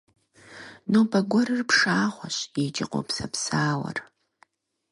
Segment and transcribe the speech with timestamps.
[0.91, 3.97] Нобэ гуэрыр пшагъуэщ икӏи къопсэпсауэр.